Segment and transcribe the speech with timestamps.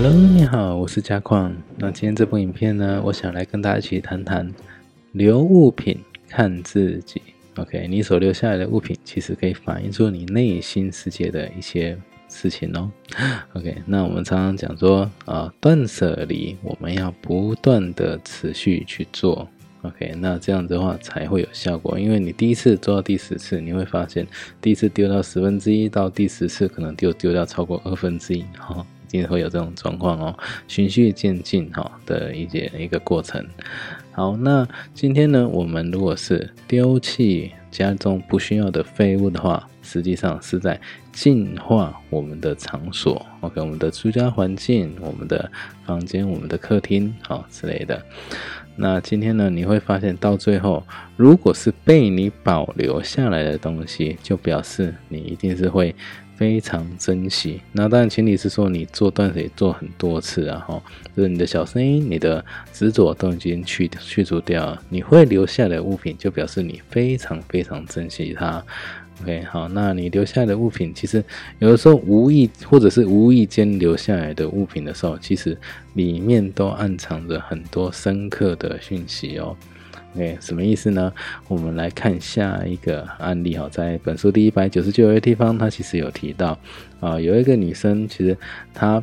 [0.00, 1.52] Hello，你好，我是嘉矿。
[1.76, 4.48] 那今天这部影片呢，我想来跟大家一起谈谈
[5.10, 5.98] 留物品
[6.28, 7.20] 看自己。
[7.56, 11.98] OK，你所留下来的物品，其实可以反映出你内心世界的一些
[12.28, 12.88] 事情哦。
[13.54, 19.48] OK，那我们常常讲说啊，断舍离，我们要不断的持续去做。
[19.82, 21.98] OK，那这样子的话才会有效果。
[21.98, 24.24] 因为你第一次做到第十次，你会发现
[24.60, 30.38] 第一次丢到十分之一，到第十次可能丢丢掉超过二分之一，哈，定会有这种状况哦。
[30.66, 33.44] 循序渐进，哈的一些一个过程。
[34.12, 40.80] 好，那今天呢，我们如果是丢弃家中不需要的废物的话，实际上是在
[41.12, 45.50] 净化我们的场所，OK，我们的居家环境、我们的
[45.84, 48.04] 房间、我们的客厅，好之类的。
[48.78, 50.82] 那今天呢，你会发现到最后，
[51.16, 55.94] 如果是被你保留下来的东西，就表示你一定是会。
[56.38, 60.80] 非常珍惜，那当然前提是说你做断舍做很多次啊，哈，
[61.16, 68.64] 就是你的小声音、你的执着都已经去去除掉，你会留下的物品就表示你非常非常珍惜它。
[69.22, 71.22] OK，好，那你留下来的物品，其实
[71.58, 75.58] 有的时候无意或者是无意间留下来的物品的时候，其实
[75.94, 79.56] 里面都暗藏着很多深刻的讯息哦。
[80.14, 81.12] OK，什么意思呢？
[81.48, 86.58] 我们来看下一个案例哈，在本书第一百九十九页地方，它其实有提到
[87.00, 88.36] 啊，有一个女生，其实
[88.72, 89.02] 她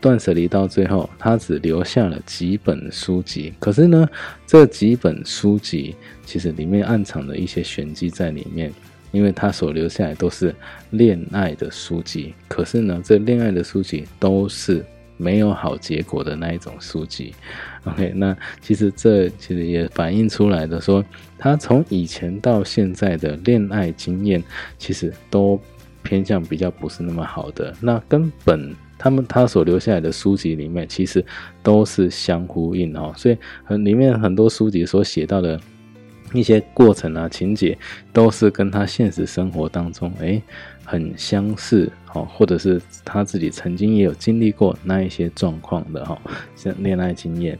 [0.00, 3.52] 断舍离到最后，她只留下了几本书籍。
[3.58, 4.08] 可是呢，
[4.46, 8.72] 这几本书籍其实里面暗藏的一些玄机在里面，
[9.12, 10.54] 因为他所留下来都是
[10.90, 12.34] 恋爱的书籍。
[12.48, 14.84] 可是呢，这恋爱的书籍都是。
[15.22, 17.34] 没有好结果的那一种书籍，
[17.84, 21.04] OK，那其实这其实也反映出来的说，
[21.36, 24.42] 他从以前到现在的恋爱经验，
[24.78, 25.60] 其实都
[26.02, 27.70] 偏向比较不是那么好的。
[27.82, 31.22] 那根本他们他所留下来的书籍里面，其实
[31.62, 35.60] 都是相呼应哦，所以很里面很多书籍所写到的。
[36.32, 37.76] 一些过程啊，情节
[38.12, 40.42] 都是跟他现实生活当中诶
[40.84, 46.20] 很相似，哦，或者是他自己曾经也有经历过那一些状况的哈，
[46.56, 47.58] 像恋爱经验，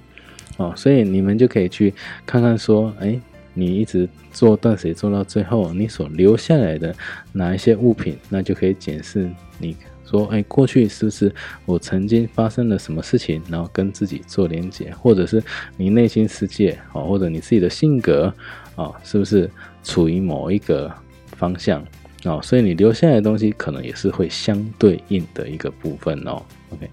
[0.56, 1.92] 哦，所以你们就可以去
[2.26, 3.20] 看看说，诶，
[3.55, 6.94] 你一直做断舍做到最后，你所留下来的
[7.33, 9.77] 哪一些物品，那就可以检视你。
[10.05, 11.33] 说，哎，过去是不是
[11.65, 15.41] 我曾经发生了什么事情，然后跟自己做连接，或者是
[15.77, 18.34] 你内心世界，哦，或者你自己的性格，
[18.75, 19.49] 哦，是不是
[19.84, 20.93] 处于某一个
[21.37, 21.81] 方向，
[22.25, 26.43] 哦，所以你留下来的东西，可能也是会相对应的一个部分哦。
[26.71, 26.91] OK，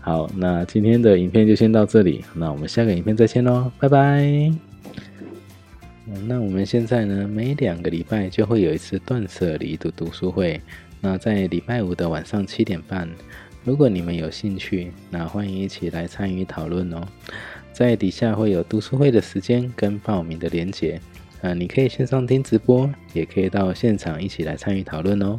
[0.00, 4.67] 好，那今天的影片就先到这里，那我们下个影片再见喽，拜拜。
[6.26, 10.60] 那我们现在呢，每两个礼拜就会有一次断舍离的读书会。
[11.00, 13.08] 那在礼拜五的晚上七点半，
[13.62, 17.06] 如果你们有兴趣，那欢迎一起来参与讨论哦。
[17.72, 21.00] 在底下会有读书会的时间跟报名的连结，
[21.42, 25.38] 呃，你可以线上听直播，也可以到现场一起来参与讨论哦。